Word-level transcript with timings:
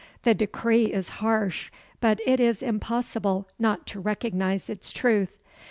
The 0.23 0.33
decree 0.33 0.85
is 0.85 1.09
harsh, 1.21 1.69
but 1.99 2.19
it 2.25 2.39
is 2.39 2.63
impossible 2.63 3.47
not 3.59 3.85
to 3.85 3.99
recognize 3.99 4.67
its 4.67 4.91
truth. 4.91 5.37